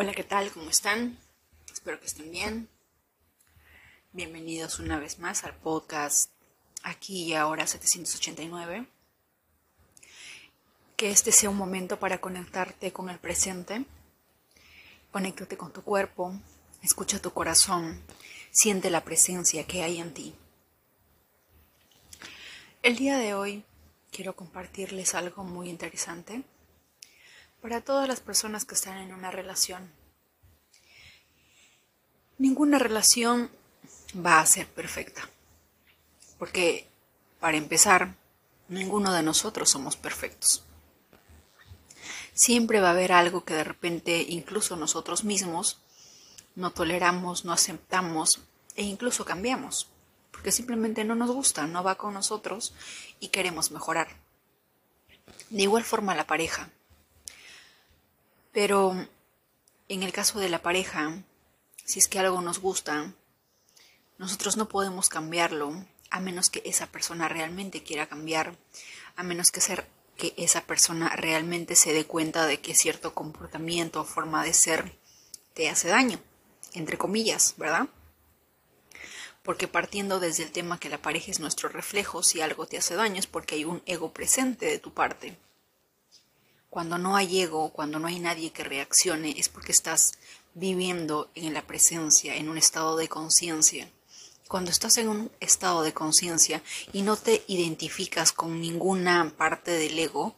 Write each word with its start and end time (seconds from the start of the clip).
Hola, 0.00 0.12
¿qué 0.12 0.22
tal? 0.22 0.52
¿Cómo 0.52 0.70
están? 0.70 1.18
Espero 1.72 1.98
que 1.98 2.06
estén 2.06 2.30
bien. 2.30 2.68
Bienvenidos 4.12 4.78
una 4.78 5.00
vez 5.00 5.18
más 5.18 5.42
al 5.42 5.56
podcast 5.56 6.30
aquí 6.84 7.24
y 7.24 7.34
ahora 7.34 7.66
789. 7.66 8.86
Que 10.96 11.10
este 11.10 11.32
sea 11.32 11.50
un 11.50 11.56
momento 11.56 11.98
para 11.98 12.20
conectarte 12.20 12.92
con 12.92 13.10
el 13.10 13.18
presente. 13.18 13.86
Conéctate 15.10 15.56
con 15.56 15.72
tu 15.72 15.82
cuerpo, 15.82 16.32
escucha 16.80 17.20
tu 17.20 17.32
corazón, 17.32 18.00
siente 18.52 18.90
la 18.90 19.02
presencia 19.02 19.66
que 19.66 19.82
hay 19.82 19.98
en 19.98 20.14
ti. 20.14 20.32
El 22.84 22.94
día 22.94 23.18
de 23.18 23.34
hoy 23.34 23.64
quiero 24.12 24.36
compartirles 24.36 25.16
algo 25.16 25.42
muy 25.42 25.68
interesante 25.68 26.44
para 27.60 27.80
todas 27.80 28.08
las 28.08 28.20
personas 28.20 28.64
que 28.64 28.74
están 28.74 28.98
en 28.98 29.12
una 29.12 29.30
relación. 29.30 29.90
Ninguna 32.38 32.78
relación 32.78 33.50
va 34.14 34.40
a 34.40 34.46
ser 34.46 34.66
perfecta, 34.68 35.28
porque 36.38 36.88
para 37.40 37.56
empezar, 37.56 38.14
ninguno 38.68 39.12
de 39.12 39.22
nosotros 39.22 39.70
somos 39.70 39.96
perfectos. 39.96 40.64
Siempre 42.34 42.80
va 42.80 42.88
a 42.88 42.92
haber 42.92 43.12
algo 43.12 43.44
que 43.44 43.54
de 43.54 43.64
repente 43.64 44.24
incluso 44.28 44.76
nosotros 44.76 45.24
mismos 45.24 45.80
no 46.54 46.70
toleramos, 46.72 47.44
no 47.44 47.52
aceptamos 47.52 48.40
e 48.76 48.84
incluso 48.84 49.24
cambiamos, 49.24 49.88
porque 50.30 50.52
simplemente 50.52 51.04
no 51.04 51.14
nos 51.14 51.30
gusta, 51.30 51.66
no 51.66 51.82
va 51.82 51.96
con 51.96 52.14
nosotros 52.14 52.74
y 53.18 53.28
queremos 53.28 53.70
mejorar. 53.70 54.08
De 55.50 55.62
igual 55.62 55.84
forma 55.84 56.14
la 56.14 56.26
pareja. 56.26 56.70
Pero 58.52 59.08
en 59.88 60.02
el 60.02 60.12
caso 60.12 60.38
de 60.38 60.48
la 60.48 60.62
pareja, 60.62 61.22
si 61.84 61.98
es 61.98 62.08
que 62.08 62.18
algo 62.18 62.40
nos 62.40 62.60
gusta, 62.60 63.14
nosotros 64.18 64.56
no 64.56 64.68
podemos 64.68 65.08
cambiarlo 65.08 65.86
a 66.10 66.20
menos 66.20 66.50
que 66.50 66.62
esa 66.64 66.86
persona 66.86 67.28
realmente 67.28 67.82
quiera 67.82 68.08
cambiar, 68.08 68.56
a 69.16 69.22
menos 69.22 69.50
que, 69.50 69.60
ser, 69.60 69.86
que 70.16 70.34
esa 70.36 70.62
persona 70.62 71.08
realmente 71.16 71.76
se 71.76 71.92
dé 71.92 72.04
cuenta 72.06 72.46
de 72.46 72.60
que 72.60 72.74
cierto 72.74 73.14
comportamiento 73.14 74.00
o 74.00 74.04
forma 74.04 74.44
de 74.44 74.54
ser 74.54 74.98
te 75.54 75.68
hace 75.68 75.88
daño, 75.88 76.20
entre 76.72 76.98
comillas, 76.98 77.54
¿verdad? 77.56 77.88
Porque 79.42 79.68
partiendo 79.68 80.20
desde 80.20 80.42
el 80.42 80.52
tema 80.52 80.78
que 80.78 80.88
la 80.88 81.00
pareja 81.00 81.30
es 81.30 81.40
nuestro 81.40 81.68
reflejo, 81.68 82.22
si 82.22 82.40
algo 82.40 82.66
te 82.66 82.78
hace 82.78 82.94
daño 82.96 83.18
es 83.18 83.26
porque 83.26 83.54
hay 83.54 83.64
un 83.64 83.82
ego 83.86 84.12
presente 84.12 84.66
de 84.66 84.78
tu 84.78 84.92
parte. 84.92 85.36
Cuando 86.70 86.98
no 86.98 87.16
hay 87.16 87.40
ego, 87.40 87.70
cuando 87.70 87.98
no 87.98 88.08
hay 88.08 88.18
nadie 88.18 88.52
que 88.52 88.64
reaccione, 88.64 89.34
es 89.38 89.48
porque 89.48 89.72
estás 89.72 90.12
viviendo 90.54 91.30
en 91.34 91.54
la 91.54 91.66
presencia, 91.66 92.36
en 92.36 92.48
un 92.48 92.58
estado 92.58 92.96
de 92.96 93.08
conciencia. 93.08 93.90
Cuando 94.48 94.70
estás 94.70 94.98
en 94.98 95.08
un 95.08 95.30
estado 95.40 95.82
de 95.82 95.94
conciencia 95.94 96.62
y 96.92 97.02
no 97.02 97.16
te 97.16 97.44
identificas 97.48 98.32
con 98.32 98.60
ninguna 98.60 99.32
parte 99.36 99.70
del 99.70 99.98
ego, 99.98 100.36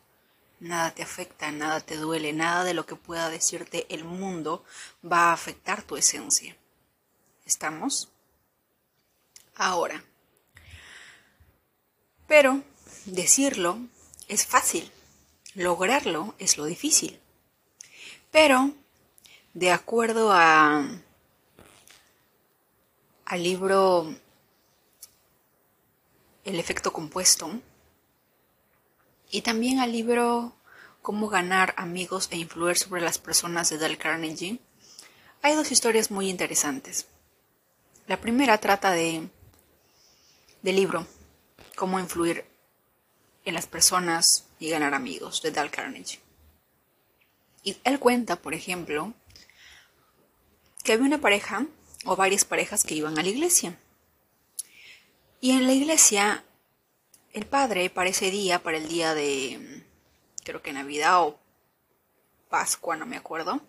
nada 0.61 0.93
te 0.93 1.03
afecta, 1.03 1.51
nada 1.51 1.81
te 1.81 1.97
duele, 1.97 2.33
nada 2.33 2.65
de 2.65 2.75
lo 2.75 2.87
que 2.87 2.97
pueda 2.97 3.29
decirte 3.29 3.87
el 3.89 4.05
mundo 4.05 4.65
va 5.05 5.31
a 5.31 5.33
afectar 5.33 5.83
tu 5.83 5.97
esencia. 5.97 6.57
¿Estamos? 7.45 8.09
Ahora. 9.57 10.05
Pero 12.27 12.63
decirlo 13.07 13.79
es 14.29 14.47
fácil 14.47 14.93
Lograrlo 15.55 16.35
es 16.39 16.59
lo 16.59 16.65
difícil. 16.65 17.19
Pero, 18.31 18.73
de 19.53 19.73
acuerdo 19.73 20.31
a, 20.33 20.89
al 23.25 23.43
libro 23.43 24.15
El 26.45 26.61
efecto 26.61 26.93
compuesto, 26.93 27.61
y 29.31 29.43
también 29.43 29.79
al 29.79 29.93
libro 29.93 30.55
Cómo 31.03 31.29
ganar 31.29 31.75
amigos 31.79 32.29
e 32.31 32.37
influir 32.37 32.77
sobre 32.77 33.01
las 33.01 33.19
personas 33.19 33.71
de 33.71 33.79
Dale 33.79 33.97
Carnegie, 33.97 34.61
hay 35.43 35.55
dos 35.55 35.73
historias 35.73 36.11
muy 36.11 36.29
interesantes. 36.29 37.07
La 38.07 38.21
primera 38.21 38.59
trata 38.59 38.91
de 38.93 39.29
del 40.63 40.77
libro 40.77 41.07
Cómo 41.77 41.99
influir 41.99 42.50
en 43.45 43.55
las 43.55 43.67
personas 43.67 44.47
y 44.59 44.71
ganar 44.71 44.95
amigos 44.95 45.43
de 45.43 45.51
Dal 45.51 45.71
Carnegie. 45.71 46.21
Y 47.63 47.77
él 47.85 47.99
cuenta, 47.99 48.37
por 48.37 48.55
ejemplo, 48.55 49.15
que 50.83 50.93
había 50.93 51.07
una 51.07 51.21
pareja 51.21 51.67
o 52.05 52.17
varias 52.17 52.45
parejas 52.45 52.85
que 52.85 52.95
iban 52.95 53.19
a 53.19 53.23
la 53.23 53.29
iglesia. 53.29 53.79
Y 55.41 55.53
en 55.53 55.67
la 55.67 55.73
iglesia, 55.73 56.45
el 57.33 57.47
padre 57.47 57.91
para 57.91 58.11
ese 58.11 58.31
día, 58.31 58.63
para 58.63 58.77
el 58.77 58.89
día 58.89 59.15
de, 59.15 59.85
creo 60.45 60.63
que 60.63 60.73
Navidad 60.73 61.23
o 61.23 61.39
Pascua, 62.49 62.97
no 62.97 63.07
me 63.07 63.17
acuerdo, 63.17 63.61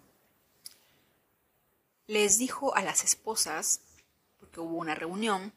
les 2.07 2.37
dijo 2.37 2.75
a 2.75 2.81
las 2.81 3.03
esposas, 3.03 3.81
porque 4.39 4.59
hubo 4.59 4.75
una 4.77 4.95
reunión, 4.95 5.53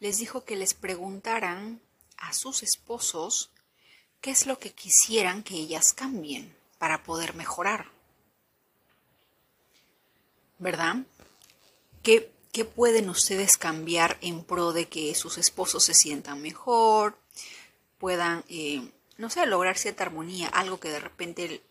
les 0.00 0.18
dijo 0.18 0.44
que 0.44 0.56
les 0.56 0.74
preguntaran 0.74 1.80
a 2.20 2.32
sus 2.32 2.62
esposos 2.62 3.50
qué 4.20 4.30
es 4.30 4.46
lo 4.46 4.58
que 4.58 4.72
quisieran 4.72 5.42
que 5.42 5.54
ellas 5.54 5.92
cambien 5.92 6.54
para 6.78 7.02
poder 7.02 7.34
mejorar. 7.34 7.86
¿Verdad? 10.58 10.96
¿Qué, 12.02 12.32
qué 12.52 12.64
pueden 12.64 13.08
ustedes 13.08 13.56
cambiar 13.56 14.18
en 14.20 14.44
pro 14.44 14.72
de 14.72 14.88
que 14.88 15.14
sus 15.14 15.38
esposos 15.38 15.84
se 15.84 15.94
sientan 15.94 16.42
mejor, 16.42 17.18
puedan, 17.98 18.44
eh, 18.48 18.82
no 19.16 19.30
sé, 19.30 19.46
lograr 19.46 19.78
cierta 19.78 20.04
armonía, 20.04 20.48
algo 20.48 20.80
que 20.80 20.90
de 20.90 21.00
repente, 21.00 21.62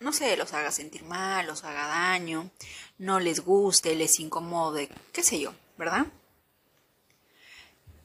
no 0.00 0.12
sé, 0.12 0.36
los 0.36 0.52
haga 0.52 0.72
sentir 0.72 1.04
mal, 1.04 1.46
los 1.46 1.64
haga 1.64 1.86
daño, 1.86 2.50
no 2.98 3.20
les 3.20 3.40
guste, 3.40 3.94
les 3.94 4.18
incomode, 4.18 4.88
qué 5.12 5.22
sé 5.22 5.38
yo, 5.38 5.52
¿verdad? 5.76 6.06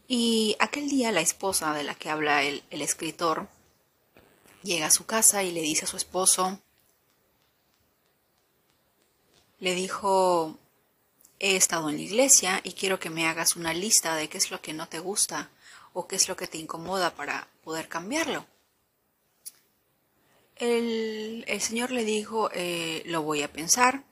Y 0.07 0.55
aquel 0.59 0.89
día 0.89 1.11
la 1.11 1.21
esposa 1.21 1.73
de 1.73 1.83
la 1.83 1.95
que 1.95 2.09
habla 2.09 2.43
el, 2.43 2.63
el 2.69 2.81
escritor 2.81 3.47
llega 4.63 4.87
a 4.87 4.91
su 4.91 5.05
casa 5.05 5.43
y 5.43 5.51
le 5.51 5.61
dice 5.61 5.85
a 5.85 5.87
su 5.87 5.97
esposo, 5.97 6.59
le 9.59 9.75
dijo, 9.75 10.57
he 11.39 11.55
estado 11.55 11.89
en 11.89 11.97
la 11.97 12.01
iglesia 12.01 12.61
y 12.63 12.73
quiero 12.73 12.99
que 12.99 13.09
me 13.09 13.27
hagas 13.27 13.55
una 13.55 13.73
lista 13.73 14.15
de 14.15 14.29
qué 14.29 14.37
es 14.37 14.51
lo 14.51 14.61
que 14.61 14.73
no 14.73 14.87
te 14.87 14.99
gusta 14.99 15.49
o 15.93 16.07
qué 16.07 16.15
es 16.15 16.27
lo 16.27 16.35
que 16.35 16.47
te 16.47 16.57
incomoda 16.57 17.15
para 17.15 17.47
poder 17.63 17.87
cambiarlo. 17.87 18.45
El, 20.55 21.43
el 21.47 21.61
Señor 21.61 21.91
le 21.91 22.03
dijo, 22.03 22.49
eh, 22.53 23.03
lo 23.05 23.21
voy 23.21 23.41
a 23.41 23.51
pensar, 23.51 24.03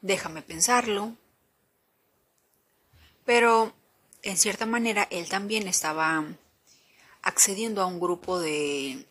déjame 0.00 0.42
pensarlo, 0.42 1.14
pero 3.24 3.72
en 4.22 4.36
cierta 4.36 4.66
manera 4.66 5.06
él 5.10 5.28
también 5.28 5.68
estaba 5.68 6.24
accediendo 7.22 7.82
a 7.82 7.86
un 7.86 8.00
grupo 8.00 8.38
de 8.38 9.06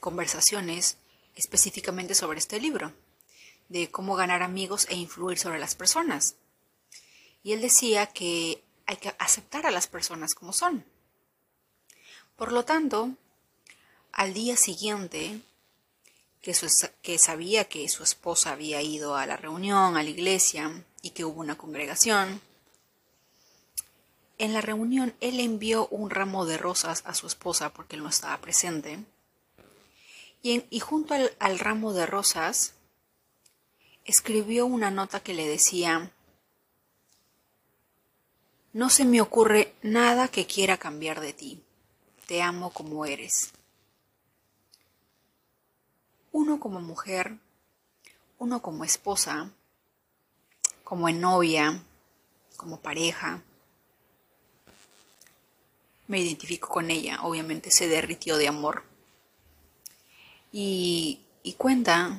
conversaciones 0.00 0.96
específicamente 1.34 2.14
sobre 2.14 2.38
este 2.38 2.60
libro, 2.60 2.92
de 3.68 3.90
cómo 3.90 4.16
ganar 4.16 4.42
amigos 4.42 4.86
e 4.90 4.96
influir 4.96 5.38
sobre 5.38 5.58
las 5.58 5.74
personas. 5.74 6.36
Y 7.42 7.52
él 7.52 7.60
decía 7.60 8.06
que 8.06 8.62
hay 8.86 8.96
que 8.96 9.14
aceptar 9.18 9.66
a 9.66 9.70
las 9.70 9.86
personas 9.86 10.34
como 10.34 10.52
son. 10.52 10.84
Por 12.36 12.52
lo 12.52 12.64
tanto, 12.64 13.10
al 14.12 14.32
día 14.34 14.56
siguiente, 14.56 15.40
que, 16.40 16.54
que 17.02 17.18
sabía 17.18 17.68
que 17.68 17.88
su 17.88 18.02
esposa 18.02 18.52
había 18.52 18.82
ido 18.82 19.16
a 19.16 19.26
la 19.26 19.36
reunión, 19.36 19.96
a 19.96 20.02
la 20.02 20.10
iglesia, 20.10 20.84
y 21.02 21.10
que 21.10 21.24
hubo 21.24 21.40
una 21.40 21.56
congregación, 21.56 22.40
en 24.38 24.54
la 24.54 24.60
reunión 24.60 25.14
él 25.20 25.40
envió 25.40 25.88
un 25.88 26.10
ramo 26.10 26.46
de 26.46 26.56
rosas 26.56 27.02
a 27.04 27.14
su 27.14 27.26
esposa 27.26 27.72
porque 27.72 27.96
él 27.96 28.02
no 28.02 28.08
estaba 28.08 28.38
presente 28.38 29.04
y, 30.42 30.80
junto 30.80 31.14
al, 31.14 31.32
al 31.40 31.58
ramo 31.58 31.92
de 31.92 32.06
rosas 32.06 32.74
escribió 34.04 34.66
una 34.66 34.90
nota 34.90 35.20
que 35.20 35.34
le 35.34 35.46
decía 35.46 36.12
No 38.72 38.88
se 38.88 39.04
me 39.04 39.20
ocurre 39.20 39.74
nada 39.82 40.28
que 40.28 40.46
quiera 40.46 40.78
cambiar 40.78 41.20
de 41.20 41.32
ti. 41.32 41.62
Te 42.26 42.40
amo 42.40 42.70
como 42.70 43.04
eres. 43.04 43.52
Uno 46.30 46.60
como 46.60 46.80
mujer, 46.80 47.38
uno 48.38 48.62
como 48.62 48.84
esposa, 48.84 49.50
como 50.84 51.10
novia, 51.10 51.82
como 52.56 52.80
pareja. 52.80 53.42
Me 56.08 56.18
identifico 56.18 56.68
con 56.68 56.90
ella, 56.90 57.20
obviamente 57.22 57.70
se 57.70 57.86
derritió 57.86 58.36
de 58.36 58.48
amor 58.48 58.82
y, 60.52 61.20
cuenta 61.56 62.18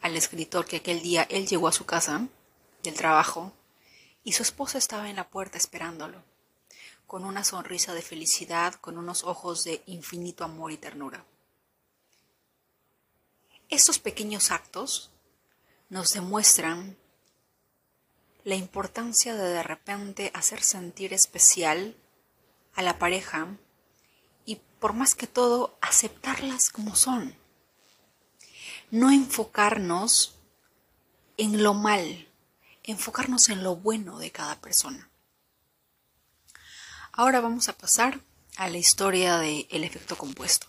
al 0.00 0.16
escritor 0.16 0.66
que 0.66 0.76
aquel 0.76 1.00
día 1.00 1.26
él 1.30 1.46
llegó 1.46 1.68
a 1.68 1.72
su 1.72 1.86
casa 1.86 2.28
del 2.82 2.94
trabajo 2.94 3.52
y 4.22 4.32
su 4.32 4.42
esposa 4.42 4.78
estaba 4.78 5.08
en 5.08 5.16
la 5.16 5.28
puerta 5.28 5.58
esperándolo, 5.58 6.22
con 7.06 7.24
una 7.24 7.44
sonrisa 7.44 7.94
de 7.94 8.02
felicidad, 8.02 8.74
con 8.74 8.98
unos 8.98 9.24
ojos 9.24 9.64
de 9.64 9.82
infinito 9.86 10.44
amor 10.44 10.72
y 10.72 10.76
ternura. 10.76 11.24
Estos 13.68 13.98
pequeños 13.98 14.50
actos 14.50 15.10
nos 15.88 16.12
demuestran 16.12 16.96
la 18.44 18.56
importancia 18.56 19.34
de 19.34 19.48
de 19.48 19.62
repente 19.62 20.30
hacer 20.34 20.62
sentir 20.62 21.14
especial 21.14 21.96
a 22.74 22.82
la 22.82 22.98
pareja 22.98 23.48
y 24.44 24.60
por 24.78 24.92
más 24.92 25.14
que 25.14 25.26
todo 25.26 25.76
aceptarlas 25.80 26.70
como 26.70 26.94
son. 26.96 27.34
No 28.90 29.10
enfocarnos 29.10 30.38
en 31.36 31.62
lo 31.62 31.74
mal, 31.74 32.28
enfocarnos 32.82 33.48
en 33.48 33.62
lo 33.62 33.76
bueno 33.76 34.18
de 34.18 34.30
cada 34.30 34.60
persona. 34.60 35.10
Ahora 37.12 37.40
vamos 37.40 37.68
a 37.68 37.76
pasar 37.76 38.20
a 38.56 38.68
la 38.68 38.78
historia 38.78 39.38
del 39.38 39.84
efecto 39.84 40.16
compuesto. 40.16 40.66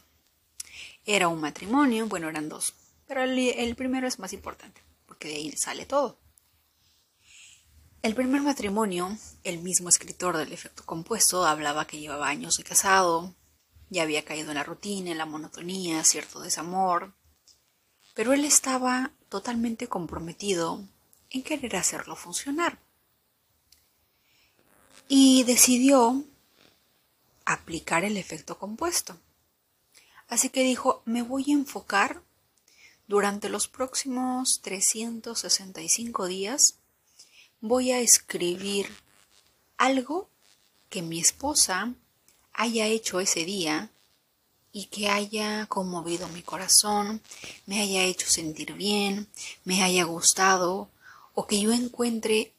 Era 1.05 1.27
un 1.27 1.39
matrimonio, 1.39 2.07
bueno, 2.07 2.29
eran 2.29 2.49
dos, 2.49 2.73
pero 3.07 3.23
el, 3.23 3.37
el 3.37 3.75
primero 3.75 4.07
es 4.07 4.17
más 4.17 4.33
importante, 4.33 4.81
porque 5.05 5.27
de 5.27 5.35
ahí 5.35 5.51
sale 5.51 5.85
todo. 5.85 6.17
El 8.05 8.13
primer 8.13 8.43
matrimonio, 8.43 9.17
el 9.43 9.63
mismo 9.63 9.89
escritor 9.89 10.37
del 10.37 10.53
efecto 10.53 10.85
compuesto 10.85 11.43
hablaba 11.43 11.87
que 11.87 11.97
llevaba 11.97 12.27
años 12.27 12.57
de 12.57 12.63
casado, 12.63 13.33
ya 13.89 14.03
había 14.03 14.23
caído 14.23 14.51
en 14.51 14.57
la 14.57 14.63
rutina, 14.63 15.09
en 15.09 15.17
la 15.17 15.25
monotonía, 15.25 16.03
cierto 16.03 16.39
desamor, 16.39 17.15
pero 18.13 18.33
él 18.33 18.45
estaba 18.45 19.11
totalmente 19.27 19.87
comprometido 19.87 20.83
en 21.31 21.41
querer 21.41 21.77
hacerlo 21.77 22.15
funcionar. 22.15 22.77
Y 25.07 25.41
decidió 25.45 26.23
aplicar 27.43 28.03
el 28.03 28.17
efecto 28.17 28.59
compuesto. 28.59 29.17
Así 30.27 30.49
que 30.49 30.61
dijo, 30.61 31.01
me 31.05 31.23
voy 31.23 31.45
a 31.47 31.53
enfocar 31.53 32.21
durante 33.07 33.49
los 33.49 33.67
próximos 33.67 34.61
365 34.61 36.27
días 36.27 36.77
voy 37.61 37.91
a 37.91 37.99
escribir 37.99 38.87
algo 39.77 40.29
que 40.89 41.01
mi 41.01 41.19
esposa 41.19 41.93
haya 42.53 42.87
hecho 42.87 43.19
ese 43.19 43.45
día 43.45 43.89
y 44.71 44.85
que 44.85 45.09
haya 45.09 45.65
conmovido 45.67 46.27
mi 46.29 46.41
corazón, 46.41 47.21
me 47.65 47.81
haya 47.81 48.03
hecho 48.03 48.27
sentir 48.27 48.73
bien, 48.73 49.27
me 49.63 49.83
haya 49.83 50.03
gustado 50.03 50.89
o 51.33 51.47
que 51.47 51.59
yo 51.61 51.71
encuentre 51.71 52.53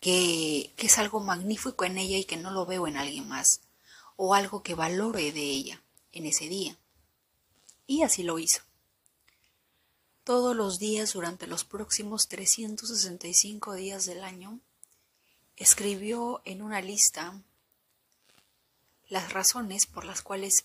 que, 0.00 0.72
es 0.76 0.98
algo 0.98 1.20
magnífico 1.20 1.84
en 1.84 1.98
ella 1.98 2.18
y 2.18 2.24
que 2.24 2.36
no 2.36 2.50
lo 2.50 2.66
veo 2.66 2.86
en 2.86 2.96
alguien 2.96 3.26
más 3.26 3.60
o 4.16 4.34
algo 4.34 4.62
que 4.62 4.74
valore 4.74 5.32
de 5.32 5.42
ella 5.42 5.82
en 6.12 6.26
ese 6.26 6.48
día. 6.48 6.76
Y 7.86 8.02
así 8.02 8.22
lo 8.22 8.38
hizo 8.38 8.60
todos 10.24 10.56
los 10.56 10.78
días 10.78 11.12
durante 11.12 11.46
los 11.46 11.64
próximos 11.64 12.28
365 12.28 13.74
días 13.74 14.06
del 14.06 14.24
año, 14.24 14.58
escribió 15.56 16.40
en 16.44 16.62
una 16.62 16.80
lista 16.80 17.40
las 19.08 19.32
razones 19.32 19.86
por 19.86 20.04
las 20.04 20.22
cuales 20.22 20.64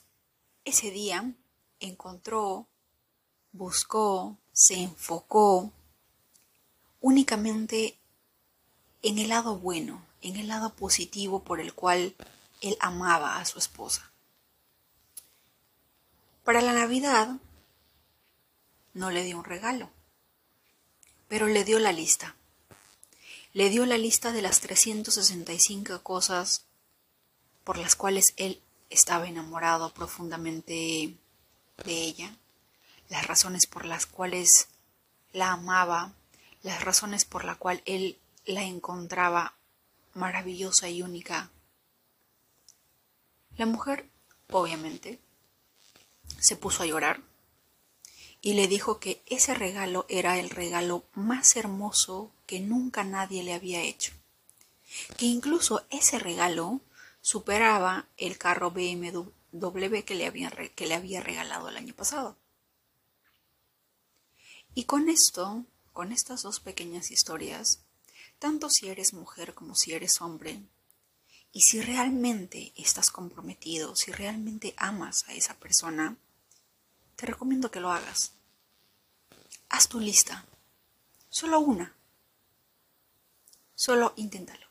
ese 0.63 0.91
día 0.91 1.33
encontró, 1.81 2.67
buscó, 3.51 4.37
se 4.53 4.81
enfocó 4.81 5.71
únicamente 7.01 7.99
en 9.01 9.19
el 9.19 9.29
lado 9.29 9.57
bueno, 9.57 10.05
en 10.21 10.37
el 10.37 10.47
lado 10.47 10.73
positivo 10.73 11.43
por 11.43 11.59
el 11.59 11.73
cual 11.73 12.15
él 12.61 12.77
amaba 12.79 13.39
a 13.39 13.45
su 13.45 13.59
esposa. 13.59 14.11
Para 16.43 16.61
la 16.61 16.73
Navidad, 16.73 17.37
no 18.93 19.11
le 19.11 19.23
dio 19.23 19.37
un 19.37 19.45
regalo, 19.45 19.89
pero 21.27 21.47
le 21.47 21.63
dio 21.63 21.79
la 21.79 21.91
lista. 21.91 22.35
Le 23.53 23.69
dio 23.69 23.85
la 23.85 23.97
lista 23.97 24.31
de 24.31 24.41
las 24.41 24.59
365 24.61 26.01
cosas 26.03 26.65
por 27.63 27.77
las 27.77 27.95
cuales 27.95 28.33
él 28.37 28.61
estaba 28.89 29.27
enamorado 29.27 29.93
profundamente 29.93 31.15
de 31.83 31.93
ella, 31.93 32.35
las 33.09 33.27
razones 33.27 33.67
por 33.67 33.85
las 33.85 34.05
cuales 34.05 34.69
la 35.33 35.51
amaba, 35.51 36.13
las 36.63 36.83
razones 36.83 37.25
por 37.25 37.45
las 37.45 37.57
cuales 37.57 37.83
él 37.85 38.17
la 38.45 38.63
encontraba 38.63 39.53
maravillosa 40.13 40.89
y 40.89 41.01
única. 41.01 41.49
La 43.57 43.65
mujer, 43.65 44.09
obviamente, 44.49 45.19
se 46.39 46.55
puso 46.55 46.83
a 46.83 46.85
llorar 46.85 47.21
y 48.41 48.53
le 48.53 48.67
dijo 48.67 48.99
que 48.99 49.21
ese 49.25 49.53
regalo 49.53 50.05
era 50.09 50.39
el 50.39 50.49
regalo 50.49 51.03
más 51.13 51.55
hermoso 51.55 52.31
que 52.45 52.59
nunca 52.59 53.03
nadie 53.03 53.43
le 53.43 53.53
había 53.53 53.81
hecho, 53.81 54.13
que 55.17 55.25
incluso 55.25 55.85
ese 55.89 56.19
regalo 56.19 56.81
superaba 57.21 58.07
el 58.17 58.37
carro 58.37 58.71
BMW 58.71 59.99
que 60.05 60.15
le 60.15 60.25
había, 60.25 60.51
que 60.51 60.87
le 60.87 60.95
había 60.95 61.21
regalado 61.21 61.69
el 61.69 61.77
año 61.77 61.93
pasado. 61.93 62.37
Y 64.73 64.85
con 64.85 65.09
esto, 65.09 65.65
con 65.91 66.11
estas 66.11 66.43
dos 66.43 66.59
pequeñas 66.59 67.11
historias, 67.11 67.81
tanto 68.39 68.69
si 68.69 68.87
eres 68.87 69.13
mujer 69.13 69.53
como 69.53 69.75
si 69.75 69.93
eres 69.93 70.21
hombre, 70.21 70.61
y 71.51 71.61
si 71.61 71.81
realmente 71.81 72.71
estás 72.77 73.09
comprometido, 73.11 73.95
si 73.95 74.11
realmente 74.11 74.73
amas 74.77 75.25
a 75.27 75.33
esa 75.33 75.55
persona, 75.55 76.15
te 77.19 77.25
recomiendo 77.25 77.69
que 77.69 77.81
lo 77.81 77.91
hagas. 77.91 78.31
Haz 79.67 79.89
tu 79.89 79.99
lista. 79.99 80.45
Solo 81.27 81.59
una. 81.59 81.93
Solo 83.75 84.13
inténtalo. 84.15 84.65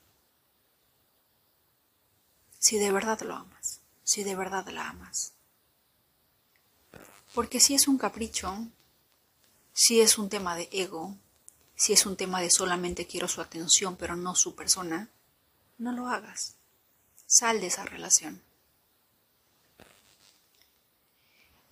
Si 2.58 2.78
de 2.78 2.90
verdad 2.90 3.20
lo 3.20 3.34
amas, 3.34 3.82
si 4.02 4.24
de 4.24 4.34
verdad 4.34 4.66
la 4.68 4.88
amas. 4.88 5.34
Porque 7.34 7.60
si 7.60 7.74
es 7.74 7.86
un 7.86 7.98
capricho, 7.98 8.66
si 9.74 10.00
es 10.00 10.16
un 10.16 10.30
tema 10.30 10.56
de 10.56 10.70
ego, 10.72 11.14
si 11.74 11.92
es 11.92 12.06
un 12.06 12.16
tema 12.16 12.40
de 12.40 12.48
solamente 12.48 13.06
quiero 13.06 13.28
su 13.28 13.43
atención 13.43 13.96
pero 13.96 14.17
no 14.17 14.34
su 14.34 14.55
persona, 14.55 15.10
no 15.76 15.93
lo 15.93 16.08
hagas. 16.08 16.56
Sal 17.26 17.60
de 17.60 17.67
esa 17.67 17.84
relación. 17.84 18.47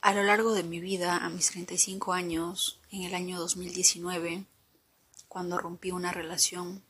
A 0.06 0.14
lo 0.14 0.22
largo 0.22 0.52
de 0.52 0.62
mi 0.62 0.78
vida, 0.78 1.16
a 1.16 1.28
mis 1.30 1.50
35 1.50 2.12
años, 2.12 2.78
en 2.92 3.02
el 3.02 3.12
año 3.12 3.40
2019, 3.40 4.44
cuando 5.26 5.58
rompí 5.58 5.90
una 5.90 6.12
relación, 6.12 6.84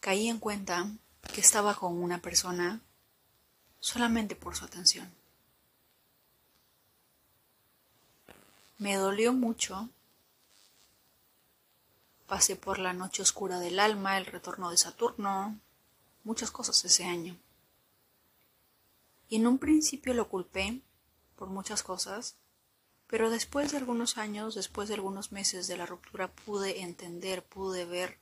caí 0.00 0.26
en 0.26 0.40
cuenta 0.40 0.90
que 1.32 1.40
estaba 1.40 1.76
con 1.76 2.02
una 2.02 2.20
persona 2.20 2.80
solamente 3.78 4.34
por 4.34 4.56
su 4.56 4.64
atención. 4.64 5.08
Me 8.78 8.96
dolió 8.96 9.32
mucho. 9.32 9.88
Pasé 12.26 12.56
por 12.56 12.80
la 12.80 12.92
noche 12.92 13.22
oscura 13.22 13.60
del 13.60 13.78
alma, 13.78 14.18
el 14.18 14.26
retorno 14.26 14.72
de 14.72 14.76
Saturno, 14.76 15.56
muchas 16.24 16.50
cosas 16.50 16.84
ese 16.84 17.04
año. 17.04 17.38
Y 19.28 19.36
en 19.36 19.46
un 19.46 19.58
principio 19.58 20.14
lo 20.14 20.28
culpé 20.28 20.82
por 21.40 21.48
muchas 21.48 21.82
cosas, 21.82 22.36
pero 23.10 23.28
después 23.28 23.72
de 23.72 23.78
algunos 23.78 24.18
años, 24.18 24.54
después 24.54 24.88
de 24.88 24.94
algunos 24.94 25.32
meses 25.32 25.66
de 25.66 25.76
la 25.76 25.84
ruptura, 25.84 26.28
pude 26.28 26.82
entender, 26.82 27.44
pude 27.44 27.84
ver 27.84 28.18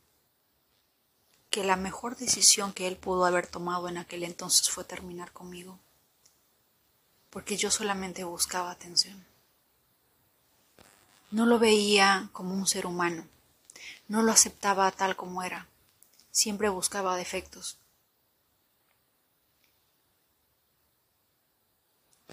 que 1.50 1.62
la 1.62 1.76
mejor 1.76 2.16
decisión 2.16 2.73
que 2.73 2.87
él 2.87 2.97
pudo 2.97 3.26
haber 3.26 3.47
tomado 3.47 3.90
en 3.90 3.99
aquel 3.99 4.25
entonces 4.25 4.71
fue 4.71 4.85
terminar 4.85 5.30
conmigo, 5.33 5.78
porque 7.28 7.59
yo 7.59 7.71
solamente 7.71 8.25
buscaba 8.25 8.71
atención. 8.71 9.26
No 11.30 11.45
lo 11.45 11.59
veía 11.59 12.30
como 12.33 12.54
un 12.54 12.66
ser 12.66 12.87
humano, 12.87 13.28
no 14.09 14.23
lo 14.23 14.33
aceptaba 14.33 14.90
tal 14.90 15.16
como 15.16 15.42
era, 15.42 15.68
siempre 16.30 16.71
buscaba 16.71 17.14
defectos. 17.16 17.78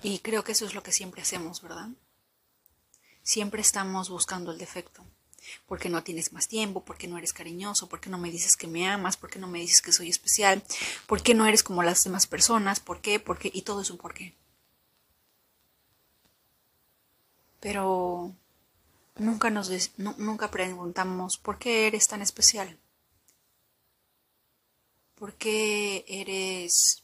Y 0.04 0.20
creo 0.20 0.46
que 0.46 0.54
eso 0.54 0.66
es 0.66 0.74
lo 0.74 0.84
que 0.84 0.94
siempre 0.94 1.22
hacemos, 1.22 1.62
¿verdad? 1.62 1.90
Siempre 3.26 3.62
estamos 3.62 4.08
buscando 4.10 4.52
el 4.52 4.60
defecto. 4.60 5.04
Porque 5.66 5.90
no 5.90 6.04
tienes 6.04 6.32
más 6.32 6.48
tiempo, 6.48 6.86
porque 6.86 7.08
no 7.08 7.18
eres 7.18 7.34
cariñoso, 7.34 7.90
porque 7.90 8.10
no 8.10 8.20
me 8.20 8.30
dices 8.30 8.56
que 8.56 8.68
me 8.68 8.88
amas, 8.88 9.18
porque 9.18 9.40
no 9.40 9.48
me 9.48 9.60
dices 9.60 9.82
que 9.82 9.92
soy 9.92 10.10
especial, 10.10 10.64
porque 11.08 11.34
no 11.34 11.48
eres 11.48 11.64
como 11.64 11.82
las 11.82 12.04
demás 12.04 12.28
personas, 12.28 12.80
por 12.80 13.02
qué, 13.02 13.20
por 13.20 13.40
qué, 13.40 13.50
y 13.52 13.64
todo 13.64 13.82
es 13.82 13.90
un 13.90 13.98
por 13.98 14.14
qué. 14.14 14.36
Pero 17.60 18.36
nunca 19.18 19.50
nos 19.50 19.70
nunca 19.98 20.52
preguntamos 20.52 21.38
por 21.38 21.58
qué 21.58 21.88
eres 21.88 22.08
tan 22.08 22.22
especial. 22.22 22.80
¿Por 25.16 25.34
qué 25.34 26.06
eres 26.08 27.04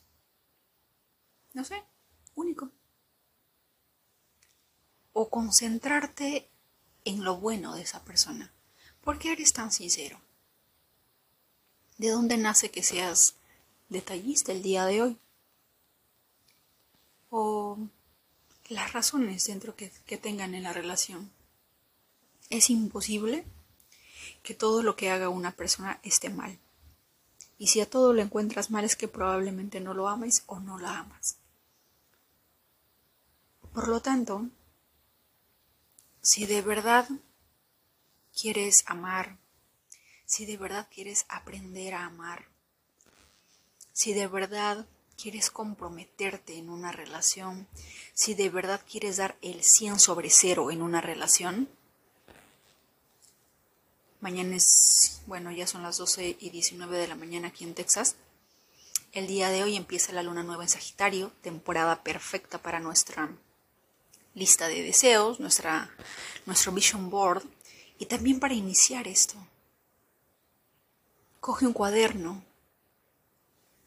no 1.54 1.64
sé, 1.64 1.84
único? 2.36 2.70
O 5.14 5.30
concentrarte 5.30 6.50
en 7.06 7.24
lo 7.24 7.38
bueno 7.38 7.76
de 7.76 7.82
esa 7.82 8.04
persona. 8.04 8.52
¿Por 9.02 9.18
qué 9.18 9.32
eres 9.32 9.54
tan 9.54 9.72
sincero? 9.72 10.20
¿De 11.98 12.10
dónde 12.10 12.38
nace 12.38 12.72
que 12.72 12.84
seas 12.84 13.36
detallista 13.90 14.52
el 14.52 14.64
día 14.64 14.86
de 14.86 15.02
hoy? 15.02 15.18
O 17.30 17.78
las 18.70 18.94
razones 18.94 19.46
dentro 19.46 19.76
que, 19.76 19.92
tengan 20.18 20.56
en 20.56 20.64
la 20.64 20.74
relación. 20.74 21.30
Es 22.50 22.70
imposible 22.70 23.46
que 24.44 24.54
todo 24.54 24.82
lo 24.82 24.96
que 24.96 25.10
haga 25.10 25.30
una 25.30 25.52
persona 25.52 26.00
esté 26.04 26.30
mal. 26.30 26.58
Y 27.58 27.68
si 27.68 27.82
a 27.82 27.90
todo 27.90 28.14
lo 28.14 28.22
encuentras 28.22 28.72
mal 28.72 28.86
es 28.86 28.96
que 28.96 29.08
probablemente 29.08 29.80
no 29.80 29.94
lo 29.94 30.08
ames 30.08 30.44
o 30.48 30.60
no 30.60 30.80
la 30.80 31.00
amas. 31.00 31.38
Por 33.74 33.88
lo 33.88 34.02
tanto, 34.02 34.48
si 36.22 36.46
de 36.46 36.62
verdad 36.62 37.08
quieres 38.40 38.84
amar, 38.86 39.38
si 40.26 40.46
de 40.46 40.58
verdad 40.58 40.88
quieres 40.94 41.26
aprender 41.30 41.94
a 41.96 42.06
amar, 42.06 42.48
si 43.92 44.14
de 44.14 44.28
verdad 44.28 44.86
quieres 45.22 45.50
comprometerte 45.50 46.58
en 46.58 46.70
una 46.70 46.92
relación, 46.92 47.68
si 48.14 48.34
de 48.34 48.50
verdad 48.50 48.82
quieres 48.90 49.18
dar 49.18 49.38
el 49.42 49.64
100 49.64 50.00
sobre 50.00 50.30
cero 50.30 50.72
en 50.72 50.82
una 50.82 51.02
relación, 51.02 51.70
mañana 54.20 54.56
es, 54.56 55.22
bueno, 55.26 55.52
ya 55.52 55.68
son 55.68 55.82
las 55.84 55.98
12 55.98 56.38
y 56.40 56.50
19 56.52 56.98
de 56.98 57.08
la 57.08 57.16
mañana 57.16 57.50
aquí 57.50 57.64
en 57.64 57.74
Texas. 57.74 58.16
El 59.12 59.28
día 59.28 59.50
de 59.50 59.64
hoy 59.64 59.76
empieza 59.76 60.14
la 60.14 60.24
luna 60.24 60.44
nueva 60.44 60.64
en 60.64 60.70
Sagitario, 60.70 61.32
temporada 61.42 62.04
perfecta 62.04 62.60
para 62.60 62.80
nuestra 62.80 63.30
lista 64.34 64.68
de 64.68 64.84
deseos, 64.84 65.40
nuestra, 65.40 65.90
nuestro 66.46 66.72
vision 66.72 67.10
board 67.10 67.44
y 67.98 68.06
también 68.06 68.40
para 68.40 68.54
iniciar 68.54 69.08
esto. 69.08 69.36
Coge 71.40 71.66
un 71.66 71.74
cuaderno, 71.74 72.44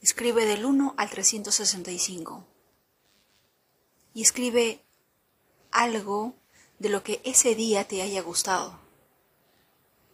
escribe 0.03 0.45
del 0.45 0.65
1 0.65 0.95
al 0.97 1.11
365 1.11 2.45
y 4.13 4.23
escribe 4.23 4.83
algo 5.71 6.35
de 6.79 6.89
lo 6.89 7.03
que 7.03 7.21
ese 7.25 7.55
día 7.55 7.87
te 7.87 8.03
haya 8.03 8.23
gustado, 8.23 8.79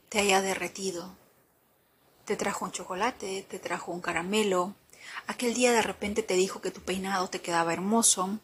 te 0.08 0.20
haya 0.20 0.40
derretido, 0.40 1.16
te 2.24 2.36
trajo 2.36 2.64
un 2.64 2.72
chocolate, 2.72 3.44
te 3.48 3.58
trajo 3.58 3.92
un 3.92 4.00
caramelo, 4.00 4.74
aquel 5.26 5.54
día 5.54 5.72
de 5.72 5.82
repente 5.82 6.22
te 6.22 6.34
dijo 6.34 6.60
que 6.60 6.70
tu 6.70 6.80
peinado 6.80 7.28
te 7.28 7.40
quedaba 7.40 7.72
hermoso, 7.72 8.38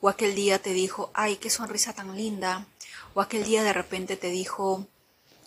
o 0.00 0.08
aquel 0.08 0.34
día 0.34 0.60
te 0.60 0.72
dijo, 0.72 1.10
ay, 1.14 1.36
qué 1.36 1.50
sonrisa 1.50 1.92
tan 1.92 2.14
linda, 2.16 2.66
o 3.14 3.20
aquel 3.20 3.44
día 3.44 3.62
de 3.62 3.72
repente 3.72 4.16
te 4.16 4.30
dijo 4.30 4.86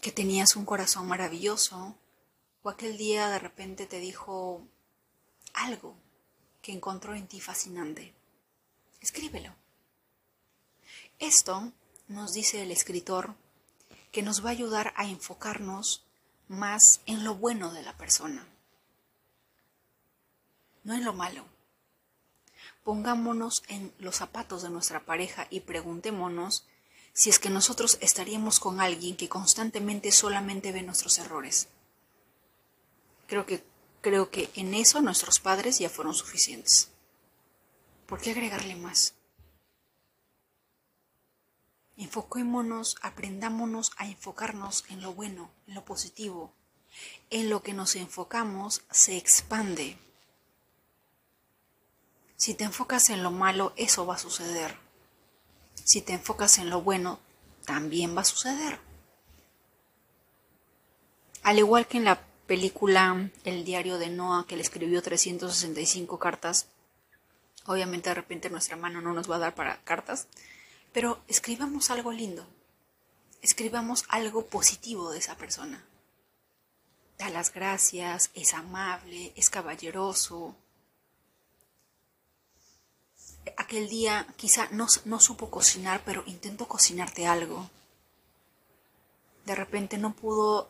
que 0.02 0.12
tenías 0.12 0.56
un 0.56 0.66
corazón 0.66 1.08
maravilloso, 1.08 1.96
o 2.64 2.70
aquel 2.70 2.98
día 2.98 3.30
de 3.30 3.40
repente 3.40 3.86
te 3.86 4.00
dijo 4.00 4.62
algo 5.54 5.96
que 6.62 6.72
encontró 6.72 7.16
en 7.16 7.28
ti 7.28 7.40
fascinante. 7.40 8.14
Escríbelo. 9.02 9.54
Esto, 11.20 11.72
nos 12.08 12.34
dice 12.34 12.64
el 12.64 12.72
escritor, 12.72 13.36
que 14.12 14.24
nos 14.24 14.44
va 14.44 14.50
a 14.50 14.54
ayudar 14.54 14.94
a 14.96 15.06
enfocarnos 15.06 16.04
más 16.48 17.02
en 17.06 17.24
lo 17.24 17.36
bueno 17.36 17.72
de 17.72 17.84
la 17.84 17.96
persona, 17.96 18.48
no 20.84 20.96
en 20.96 21.06
lo 21.06 21.14
malo. 21.14 21.46
Pongámonos 22.84 23.64
en 23.68 23.94
los 24.00 24.16
zapatos 24.16 24.64
de 24.64 24.70
nuestra 24.70 25.06
pareja 25.06 25.48
y 25.50 25.62
preguntémonos 25.62 26.66
si 27.14 27.30
es 27.30 27.40
que 27.40 27.50
nosotros 27.50 27.98
estaríamos 28.02 28.60
con 28.60 28.80
alguien 28.80 29.18
que 29.18 29.30
constantemente 29.30 30.12
solamente 30.12 30.72
ve 30.72 30.84
nuestros 30.84 31.18
errores. 31.18 31.68
Creo 33.28 33.46
que, 33.46 33.64
creo 34.02 34.30
que 34.32 34.50
en 34.56 34.74
eso 34.74 35.02
nuestros 35.02 35.40
padres 35.40 35.80
ya 35.80 35.90
fueron 35.90 36.14
suficientes. 36.14 36.90
¿Por 38.06 38.22
qué 38.22 38.32
agregarle 38.32 38.76
más? 38.76 39.14
Enfoquémonos, 41.98 42.96
aprendámonos 43.02 43.92
a 43.98 44.08
enfocarnos 44.08 44.86
en 44.90 45.02
lo 45.02 45.14
bueno, 45.14 45.52
en 45.68 45.76
lo 45.76 45.84
positivo. 45.84 46.54
En 47.30 47.50
lo 47.50 47.62
que 47.62 47.74
nos 47.74 47.96
enfocamos 47.96 48.84
se 48.90 49.18
expande. 49.18 49.98
Si 52.40 52.54
te 52.54 52.64
enfocas 52.64 53.10
en 53.10 53.22
lo 53.22 53.32
malo, 53.32 53.74
eso 53.76 54.06
va 54.06 54.16
a 54.16 54.18
suceder. 54.18 54.78
Si 55.84 56.02
te 56.02 56.14
enfocas 56.14 56.58
en 56.58 56.70
lo 56.70 56.82
bueno, 56.82 57.20
también 57.66 58.16
va 58.16 58.22
a 58.22 58.24
suceder. 58.24 58.80
Al 61.44 61.60
igual 61.60 61.86
que 61.86 61.98
en 61.98 62.06
la 62.06 62.26
película 62.48 63.30
El 63.44 63.66
diario 63.66 63.98
de 63.98 64.10
Noah, 64.10 64.46
que 64.48 64.56
le 64.56 64.62
escribió 64.62 65.02
365 65.02 66.18
cartas, 66.18 66.68
obviamente 67.66 68.08
de 68.08 68.16
repente 68.16 68.50
nuestra 68.50 68.78
mano 68.78 69.02
no 69.02 69.12
nos 69.12 69.30
va 69.30 69.36
a 69.36 69.40
dar 69.40 69.54
para 69.54 69.84
cartas, 69.84 70.30
pero 70.94 71.22
escribamos 71.28 71.92
algo 71.92 72.14
lindo, 72.14 72.48
escribamos 73.42 74.06
algo 74.08 74.46
positivo 74.46 75.12
de 75.12 75.20
esa 75.20 75.36
persona. 75.36 75.84
Da 77.18 77.30
las 77.32 77.54
gracias, 77.54 78.32
es 78.34 78.54
amable, 78.54 79.34
es 79.36 79.50
caballeroso, 79.50 80.56
aquel 83.58 83.90
día 83.90 84.28
quizá 84.38 84.68
no, 84.72 84.88
no 85.06 85.20
supo 85.20 85.50
cocinar, 85.50 86.02
pero 86.06 86.24
intentó 86.26 86.68
cocinarte 86.68 87.28
algo. 87.28 87.70
De 89.46 89.56
repente 89.56 89.98
no 89.98 90.14
pudo, 90.14 90.70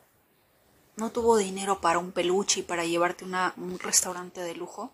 no 0.96 1.12
tuvo 1.12 1.38
dinero 1.38 1.82
para 1.82 2.00
un 2.00 2.12
peluche 2.12 2.62
y 2.62 2.64
para 2.64 2.86
llevarte 2.86 3.26
a 3.34 3.54
un 3.58 3.80
restaurante 3.80 4.42
de 4.42 4.56
lujo, 4.56 4.92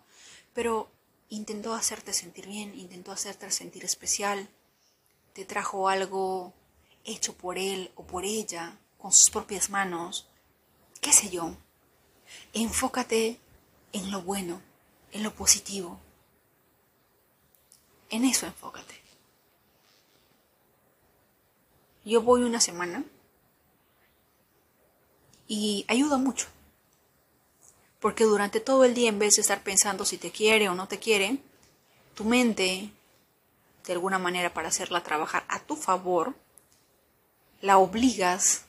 pero 0.54 0.88
intentó 1.28 1.74
hacerte 1.74 2.12
sentir 2.12 2.46
bien, 2.46 2.78
intentó 2.78 3.12
hacerte 3.12 3.50
sentir 3.50 3.84
especial, 3.84 4.48
te 5.32 5.44
trajo 5.44 5.88
algo 5.88 6.52
hecho 7.04 7.34
por 7.34 7.58
él 7.58 7.90
o 7.94 8.04
por 8.04 8.24
ella, 8.24 8.78
con 8.98 9.12
sus 9.12 9.30
propias 9.30 9.70
manos, 9.70 10.26
qué 11.00 11.12
sé 11.12 11.30
yo. 11.30 11.56
Enfócate 12.52 13.38
en 13.92 14.10
lo 14.10 14.22
bueno, 14.22 14.60
en 15.12 15.22
lo 15.22 15.34
positivo. 15.34 16.00
En 18.10 18.24
eso 18.24 18.46
enfócate. 18.46 18.94
Yo 22.04 22.22
voy 22.22 22.42
una 22.42 22.60
semana 22.60 23.04
y 25.48 25.84
ayuda 25.88 26.18
mucho. 26.18 26.46
Porque 27.98 28.24
durante 28.24 28.60
todo 28.60 28.84
el 28.84 28.94
día, 28.94 29.08
en 29.08 29.18
vez 29.18 29.34
de 29.34 29.40
estar 29.40 29.62
pensando 29.62 30.04
si 30.04 30.18
te 30.18 30.30
quiere 30.30 30.68
o 30.68 30.74
no 30.74 30.86
te 30.86 30.98
quiere, 30.98 31.38
tu 32.14 32.24
mente, 32.24 32.90
de 33.86 33.92
alguna 33.92 34.18
manera 34.18 34.54
para 34.54 34.68
hacerla 34.68 35.02
trabajar 35.02 35.44
a 35.48 35.60
tu 35.60 35.74
favor, 35.74 36.34
la 37.60 37.78
obligas 37.78 38.66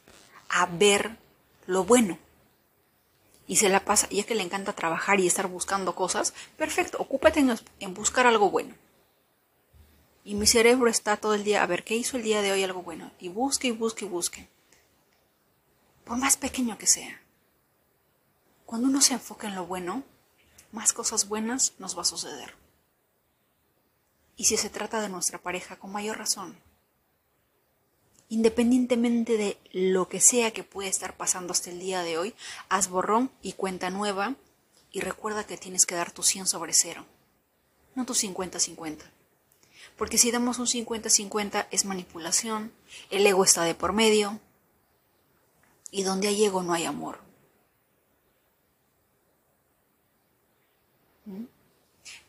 a 0.49 0.65
ver 0.65 1.17
lo 1.67 1.83
bueno. 1.83 2.17
Y 3.47 3.57
se 3.57 3.69
la 3.69 3.85
pasa, 3.85 4.09
ya 4.09 4.23
que 4.23 4.35
le 4.35 4.43
encanta 4.43 4.73
trabajar 4.73 5.19
y 5.19 5.27
estar 5.27 5.47
buscando 5.47 5.93
cosas, 5.93 6.33
perfecto, 6.57 6.97
ocúpate 6.99 7.39
en, 7.39 7.55
en 7.79 7.93
buscar 7.93 8.25
algo 8.25 8.49
bueno. 8.49 8.73
Y 10.27 10.35
mi 10.35 10.45
cerebro 10.45 10.89
está 10.89 11.15
todo 11.15 11.35
el 11.35 11.45
día 11.45 11.63
a 11.63 11.67
ver 11.67 11.85
qué 11.85 11.95
hizo 11.95 12.17
el 12.17 12.23
día 12.23 12.41
de 12.41 12.51
hoy 12.51 12.61
algo 12.61 12.83
bueno. 12.83 13.13
Y 13.17 13.29
busque 13.29 13.69
y 13.69 13.71
busque 13.71 14.03
y 14.03 14.09
busque. 14.09 14.49
Por 16.03 16.17
más 16.17 16.35
pequeño 16.35 16.77
que 16.77 16.85
sea. 16.85 17.21
Cuando 18.65 18.89
uno 18.89 18.99
se 18.99 19.13
enfoca 19.13 19.47
en 19.47 19.55
lo 19.55 19.65
bueno, 19.65 20.03
más 20.73 20.91
cosas 20.91 21.29
buenas 21.29 21.75
nos 21.79 21.97
va 21.97 22.01
a 22.01 22.11
suceder. 22.11 22.55
Y 24.35 24.43
si 24.43 24.57
se 24.57 24.69
trata 24.69 24.99
de 24.99 25.07
nuestra 25.07 25.37
pareja, 25.37 25.77
con 25.77 25.93
mayor 25.93 26.17
razón. 26.17 26.59
Independientemente 28.27 29.37
de 29.37 29.57
lo 29.71 30.09
que 30.09 30.19
sea 30.19 30.51
que 30.51 30.65
pueda 30.65 30.89
estar 30.89 31.15
pasando 31.15 31.53
hasta 31.53 31.69
el 31.69 31.79
día 31.79 32.01
de 32.01 32.17
hoy, 32.17 32.35
haz 32.67 32.89
borrón 32.89 33.31
y 33.41 33.53
cuenta 33.53 33.91
nueva 33.91 34.35
y 34.91 34.99
recuerda 34.99 35.45
que 35.45 35.55
tienes 35.55 35.85
que 35.85 35.95
dar 35.95 36.11
tu 36.11 36.21
100 36.21 36.47
sobre 36.47 36.73
cero, 36.73 37.05
no 37.95 38.05
tu 38.05 38.13
50-50. 38.13 39.16
Porque 39.97 40.17
si 40.17 40.31
damos 40.31 40.59
un 40.59 40.67
50-50 40.67 41.67
es 41.71 41.85
manipulación, 41.85 42.71
el 43.09 43.25
ego 43.25 43.43
está 43.43 43.63
de 43.63 43.75
por 43.75 43.93
medio, 43.93 44.39
y 45.91 46.03
donde 46.03 46.27
hay 46.27 46.45
ego 46.45 46.63
no 46.63 46.73
hay 46.73 46.85
amor. 46.85 47.19
¿Mm? 51.25 51.45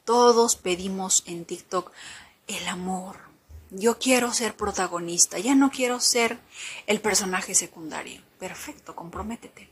Todos 0.05 0.57
pedimos 0.57 1.23
en 1.27 1.45
TikTok 1.45 1.93
el 2.47 2.67
amor, 2.69 3.29
yo 3.71 3.99
quiero 3.99 4.33
ser 4.33 4.57
protagonista, 4.57 5.39
ya 5.39 5.55
no 5.55 5.71
quiero 5.71 6.01
ser 6.01 6.39
el 6.87 7.01
personaje 7.01 7.55
secundario. 7.55 8.23
Perfecto, 8.39 8.97
comprométete. 8.97 9.69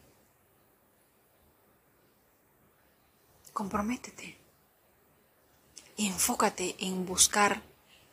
Comprométete. 3.52 4.36
Enfócate 5.96 6.76
en 6.78 7.06
buscar, 7.06 7.62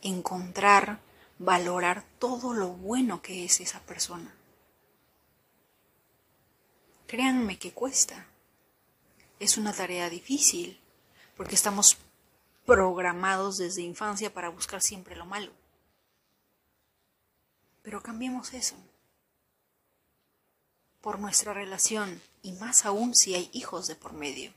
encontrar, 0.03 0.99
valorar 1.39 2.05
todo 2.19 2.53
lo 2.53 2.69
bueno 2.69 3.21
que 3.21 3.45
es 3.45 3.59
esa 3.59 3.79
persona. 3.81 4.33
Créanme 7.07 7.59
que 7.59 7.71
cuesta. 7.71 8.27
Es 9.39 9.57
una 9.57 9.73
tarea 9.73 10.09
difícil, 10.09 10.79
porque 11.35 11.55
estamos 11.55 11.97
programados 12.65 13.57
desde 13.57 13.81
infancia 13.81 14.33
para 14.33 14.49
buscar 14.49 14.81
siempre 14.81 15.15
lo 15.15 15.25
malo. 15.25 15.51
Pero 17.81 18.01
cambiemos 18.01 18.53
eso 18.53 18.75
por 21.01 21.19
nuestra 21.19 21.53
relación 21.53 22.21
y 22.41 22.53
más 22.53 22.85
aún 22.85 23.13
si 23.13 23.35
hay 23.35 23.49
hijos 23.51 23.87
de 23.87 23.95
por 23.95 24.13
medio. 24.13 24.53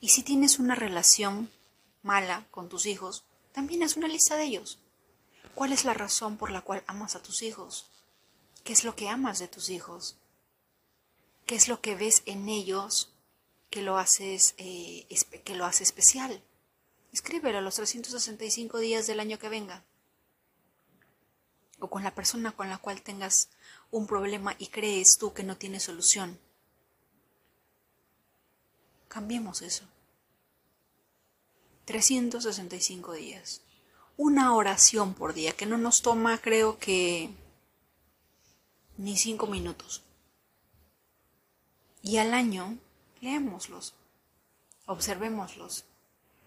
Y 0.00 0.10
si 0.10 0.22
tienes 0.22 0.60
una 0.60 0.76
relación 0.76 1.50
mala 2.02 2.46
con 2.52 2.68
tus 2.68 2.86
hijos, 2.86 3.24
también 3.52 3.82
haz 3.82 3.96
una 3.96 4.08
lista 4.08 4.36
de 4.36 4.44
ellos. 4.44 4.78
¿Cuál 5.54 5.72
es 5.72 5.84
la 5.84 5.94
razón 5.94 6.36
por 6.36 6.50
la 6.50 6.62
cual 6.62 6.84
amas 6.86 7.16
a 7.16 7.22
tus 7.22 7.42
hijos? 7.42 7.90
¿Qué 8.64 8.72
es 8.72 8.84
lo 8.84 8.94
que 8.94 9.08
amas 9.08 9.38
de 9.38 9.48
tus 9.48 9.70
hijos? 9.70 10.16
¿Qué 11.46 11.54
es 11.56 11.68
lo 11.68 11.80
que 11.80 11.96
ves 11.96 12.22
en 12.26 12.48
ellos 12.48 13.12
que 13.70 13.82
lo 13.82 13.98
haces, 13.98 14.54
eh, 14.58 15.06
que 15.44 15.54
lo 15.54 15.64
hace 15.64 15.82
especial? 15.82 16.42
Escríbelo 17.12 17.58
a 17.58 17.62
los 17.62 17.74
365 17.74 18.78
días 18.78 19.06
del 19.06 19.20
año 19.20 19.38
que 19.38 19.48
venga. 19.48 19.84
O 21.80 21.90
con 21.90 22.04
la 22.04 22.14
persona 22.14 22.52
con 22.52 22.68
la 22.68 22.78
cual 22.78 23.02
tengas 23.02 23.48
un 23.90 24.06
problema 24.06 24.54
y 24.58 24.68
crees 24.68 25.16
tú 25.18 25.32
que 25.32 25.42
no 25.42 25.56
tiene 25.56 25.80
solución. 25.80 26.38
Cambiemos 29.08 29.62
eso. 29.62 29.84
365 31.90 33.14
días. 33.14 33.62
Una 34.16 34.54
oración 34.54 35.12
por 35.12 35.34
día 35.34 35.56
que 35.56 35.66
no 35.66 35.76
nos 35.76 36.02
toma 36.02 36.38
creo 36.38 36.78
que 36.78 37.30
ni 38.96 39.16
cinco 39.16 39.48
minutos. 39.48 40.04
Y 42.00 42.18
al 42.18 42.32
año, 42.32 42.78
leémoslos, 43.20 43.94
observémoslos. 44.86 45.84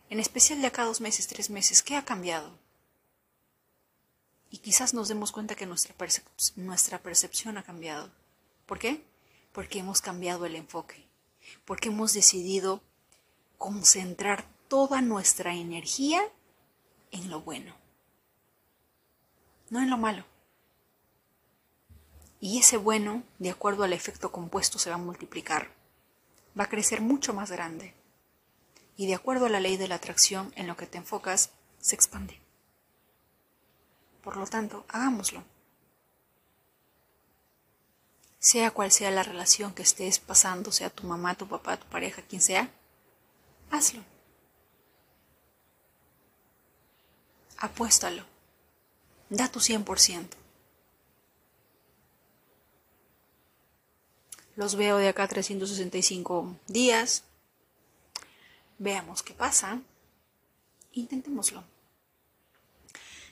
En 0.10 0.22
especial 0.22 0.62
de 0.62 0.68
acá 0.68 0.86
dos 0.86 1.02
meses, 1.02 1.28
tres 1.28 1.50
meses, 1.50 1.84
¿qué 1.84 1.98
ha 1.98 2.06
cambiado? 2.06 2.58
Y 4.50 4.60
quizás 4.60 4.94
nos 4.94 5.10
demos 5.10 5.34
cuenta 5.34 5.56
que 5.56 5.66
nuestra, 5.66 5.94
nuestra 6.56 7.00
percepción 7.00 7.58
ha 7.58 7.64
cambiado. 7.64 8.10
¿Por 8.66 8.80
qué? 8.80 9.04
Porque 9.52 9.80
hemos 9.80 10.00
cambiado 10.00 10.46
el 10.46 10.56
enfoque, 10.56 11.06
porque 11.66 11.90
hemos 11.90 12.14
decidido 12.14 12.82
concentrar 13.58 14.53
toda 14.74 15.02
nuestra 15.02 15.54
energía 15.54 16.20
en 17.12 17.30
lo 17.30 17.42
bueno, 17.42 17.76
no 19.70 19.80
en 19.80 19.92
lo 19.92 20.00
malo. 20.00 20.26
Y 22.40 22.58
ese 22.58 22.78
bueno, 22.78 23.22
de 23.38 23.52
acuerdo 23.52 23.84
al 23.84 23.94
efecto 23.94 24.32
compuesto, 24.32 24.80
se 24.80 24.90
va 24.90 24.96
a 24.96 24.98
multiplicar. 24.98 25.70
Va 26.60 26.64
a 26.64 26.70
crecer 26.70 27.02
mucho 27.02 27.36
más 27.36 27.52
grande. 27.52 27.94
Y 28.98 29.06
de 29.06 29.14
acuerdo 29.14 29.46
a 29.46 29.50
la 29.50 29.60
ley 29.60 29.78
de 29.78 29.88
la 29.88 29.94
atracción, 29.94 30.52
en 30.56 30.66
lo 30.66 30.76
que 30.76 30.88
te 30.88 30.98
enfocas, 30.98 31.52
se 31.80 31.94
expande. 31.94 32.40
Por 34.24 34.38
lo 34.38 34.48
tanto, 34.48 34.86
hagámoslo. 34.88 35.44
Sea 38.40 38.72
cual 38.72 38.92
sea 38.92 39.12
la 39.12 39.22
relación 39.22 39.76
que 39.76 39.84
estés 39.84 40.18
pasando, 40.18 40.72
sea 40.72 40.90
tu 40.90 41.06
mamá, 41.06 41.36
tu 41.36 41.48
papá, 41.48 41.78
tu 41.78 41.86
pareja, 41.90 42.24
quien 42.24 42.42
sea, 42.42 42.72
hazlo. 43.70 44.04
Apuéstalo. 47.64 48.26
Da 49.30 49.48
tu 49.48 49.62
100%. 49.62 50.36
Los 54.58 54.76
veo 54.76 54.98
de 54.98 55.08
acá 55.08 55.30
365 55.30 56.58
días. 56.68 57.24
Veamos 58.80 59.24
qué 59.24 59.34
pasa. 59.34 59.80
Intentémoslo. 60.92 61.64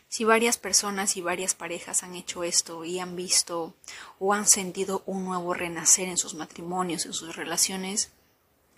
Si 0.08 0.24
varias 0.24 0.58
personas 0.58 1.18
y 1.18 1.22
varias 1.22 1.54
parejas 1.54 2.02
han 2.04 2.16
hecho 2.16 2.46
esto 2.46 2.86
y 2.86 3.00
han 3.00 3.18
visto 3.18 3.76
o 4.18 4.34
han 4.34 4.48
sentido 4.48 5.04
un 5.06 5.26
nuevo 5.26 5.54
renacer 5.54 6.08
en 6.08 6.18
sus 6.18 6.36
matrimonios, 6.36 7.06
en 7.06 7.12
sus 7.12 7.36
relaciones, 7.36 8.12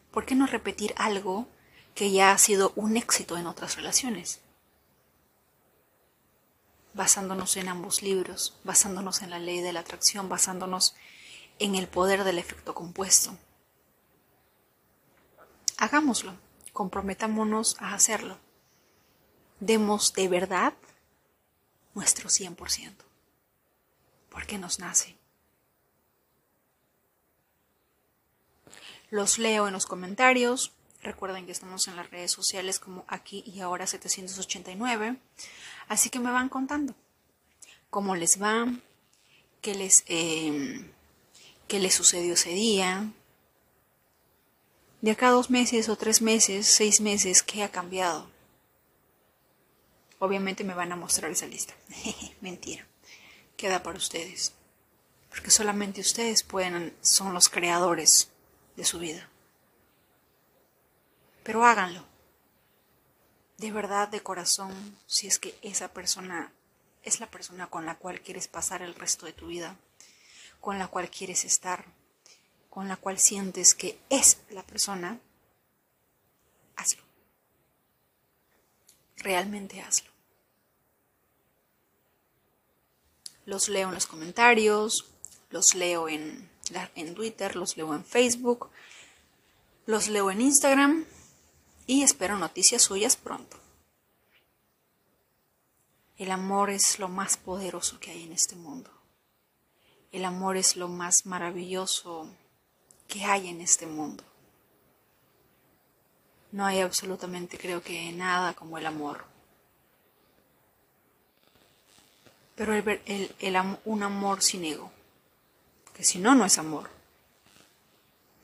¿por 0.09 0.25
qué 0.25 0.33
no 0.33 0.47
repetir 0.47 0.95
algo 0.97 1.47
que 1.93 2.11
ya 2.11 2.31
ha 2.31 2.39
sido 2.39 2.73
un 2.75 2.97
éxito 2.97 3.37
en 3.37 3.45
otras 3.45 3.75
relaciones? 3.75 4.41
Basándonos 6.93 7.57
en 7.57 7.69
ambos 7.69 8.01
libros, 8.01 8.59
basándonos 8.63 9.21
en 9.21 9.31
la 9.31 9.39
ley 9.39 9.61
de 9.61 9.73
la 9.73 9.79
atracción, 9.79 10.29
basándonos 10.29 10.95
en 11.59 11.75
el 11.75 11.87
poder 11.87 12.23
del 12.23 12.37
efecto 12.37 12.73
compuesto. 12.73 13.37
Hagámoslo, 15.77 16.35
comprometámonos 16.71 17.75
a 17.79 17.93
hacerlo. 17.93 18.37
Demos 19.59 20.13
de 20.13 20.27
verdad 20.27 20.73
nuestro 21.93 22.29
100%, 22.29 22.93
porque 24.29 24.57
nos 24.57 24.79
nace. 24.79 25.15
Los 29.09 29.37
leo 29.37 29.67
en 29.67 29.73
los 29.73 29.85
comentarios. 29.85 30.73
Recuerden 31.03 31.45
que 31.45 31.51
estamos 31.51 31.87
en 31.87 31.95
las 31.95 32.09
redes 32.09 32.31
sociales 32.31 32.79
como 32.79 33.05
aquí 33.07 33.43
y 33.45 33.59
ahora 33.59 33.85
789. 33.85 35.17
Así 35.87 36.09
que 36.09 36.19
me 36.19 36.31
van 36.31 36.49
contando 36.49 36.95
cómo 37.89 38.15
les 38.15 38.41
va, 38.41 38.65
qué 39.61 39.75
les, 39.75 40.03
eh, 40.07 40.83
qué 41.67 41.79
les 41.79 41.93
sucedió 41.93 42.33
ese 42.33 42.49
día. 42.49 43.11
De 45.01 45.11
acá 45.11 45.29
dos 45.29 45.49
meses 45.49 45.89
o 45.89 45.95
tres 45.95 46.21
meses, 46.21 46.65
seis 46.65 47.01
meses, 47.01 47.43
¿qué 47.43 47.63
ha 47.63 47.69
cambiado? 47.69 48.29
Obviamente 50.19 50.63
me 50.63 50.73
van 50.73 50.91
a 50.91 50.95
mostrar 50.95 51.29
esa 51.31 51.45
lista. 51.45 51.73
Mentira. 52.41 52.87
Queda 53.57 53.83
para 53.83 53.97
ustedes. 53.97 54.53
Porque 55.29 55.51
solamente 55.51 56.01
ustedes 56.01 56.43
pueden, 56.43 56.95
son 57.01 57.33
los 57.33 57.49
creadores 57.49 58.29
de 58.75 58.85
su 58.85 58.99
vida. 58.99 59.29
Pero 61.43 61.65
háganlo. 61.65 62.12
De 63.63 63.71
verdad, 63.71 64.09
de 64.09 64.19
corazón, 64.19 64.73
si 65.07 65.25
es 65.25 65.39
que 65.39 65.57
esa 65.61 65.87
persona 65.87 66.51
es 67.01 67.21
la 67.21 67.31
persona 67.31 67.67
con 67.67 67.85
la 67.85 67.95
cual 67.95 68.19
quieres 68.19 68.49
pasar 68.49 68.81
el 68.81 68.93
resto 68.93 69.25
de 69.25 69.31
tu 69.31 69.47
vida 69.47 69.77
con 70.59 70.79
la 70.79 70.89
cual 70.89 71.09
quieres 71.09 71.45
estar, 71.45 71.85
con 72.69 72.89
la 72.89 72.97
cual 72.97 73.19
sientes 73.19 73.73
que 73.73 73.97
es 74.09 74.39
la 74.49 74.63
persona, 74.63 75.17
hazlo. 76.75 77.03
Realmente 79.15 79.81
hazlo. 79.81 80.11
Los 83.45 83.69
leo 83.69 83.87
en 83.87 83.93
los 83.93 84.07
comentarios, 84.07 85.05
los 85.51 85.73
leo 85.73 86.09
en, 86.09 86.49
en 86.95 87.15
Twitter, 87.15 87.55
los 87.55 87.77
leo 87.77 87.95
en 87.95 88.03
Facebook, 88.03 88.69
los 89.85 90.09
leo 90.09 90.31
en 90.31 90.41
Instagram 90.41 91.05
y 91.85 92.03
espero 92.03 92.37
noticias 92.37 92.81
suyas 92.81 93.15
pronto. 93.15 93.57
El 96.17 96.31
amor 96.31 96.69
es 96.69 96.99
lo 96.99 97.09
más 97.09 97.37
poderoso 97.37 97.99
que 97.99 98.11
hay 98.11 98.23
en 98.23 98.31
este 98.31 98.55
mundo. 98.55 98.91
El 100.11 100.25
amor 100.25 100.57
es 100.57 100.77
lo 100.77 100.87
más 100.87 101.25
maravilloso 101.25 102.27
que 103.07 103.25
hay 103.25 103.49
en 103.49 103.61
este 103.61 103.87
mundo. 103.87 104.23
No 106.51 106.65
hay 106.65 106.81
absolutamente, 106.81 107.57
creo 107.57 107.81
que, 107.81 108.11
nada 108.11 108.53
como 108.53 108.77
el 108.77 108.85
amor. 108.85 109.25
Pero 112.55 112.75
el, 112.75 113.79
un 113.85 114.03
amor 114.03 114.43
sin 114.43 114.63
ego, 114.63 114.91
que 115.95 116.03
si 116.03 116.19
no, 116.19 116.35
no 116.35 116.45
es 116.45 116.59
amor. 116.59 116.91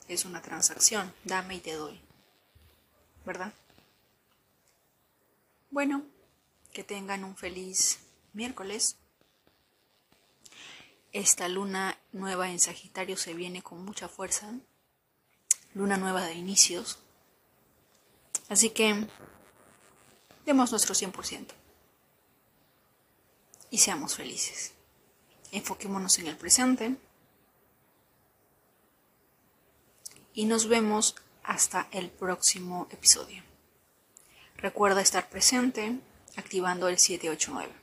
Es 0.07 0.25
una 0.25 0.41
transacción, 0.41 1.13
dame 1.23 1.57
y 1.57 1.59
te 1.59 1.73
doy. 1.73 2.01
¿Verdad? 3.29 3.53
Bueno, 5.69 6.03
que 6.73 6.83
tengan 6.83 7.23
un 7.23 7.37
feliz 7.37 7.99
miércoles. 8.33 8.97
Esta 11.11 11.47
luna 11.47 11.99
nueva 12.11 12.49
en 12.49 12.59
Sagitario 12.59 13.17
se 13.17 13.35
viene 13.35 13.61
con 13.61 13.85
mucha 13.85 14.09
fuerza. 14.09 14.51
Luna 15.75 15.97
nueva 15.97 16.25
de 16.25 16.33
inicios. 16.33 16.97
Así 18.47 18.71
que 18.71 19.07
demos 20.47 20.71
nuestro 20.71 20.95
100%. 20.95 21.53
y 23.69 23.77
seamos 23.77 24.15
felices. 24.15 24.73
Enfoquémonos 25.51 26.17
en 26.17 26.25
el 26.25 26.35
presente 26.35 26.97
y 30.33 30.45
nos 30.45 30.67
vemos 30.67 31.15
hasta 31.49 31.87
el 31.91 32.11
próximo 32.11 32.87
episodio. 32.91 33.41
Recuerda 34.57 35.01
estar 35.01 35.29
presente 35.29 35.99
activando 36.37 36.87
el 36.87 36.99
789. 36.99 37.78